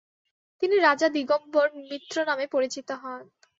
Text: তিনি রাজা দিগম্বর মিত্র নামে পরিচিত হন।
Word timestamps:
তিনি 0.61 0.75
রাজা 0.79 1.07
দিগম্বর 1.15 1.67
মিত্র 1.81 2.15
নামে 2.29 2.45
পরিচিত 2.53 2.87
হন। 3.01 3.21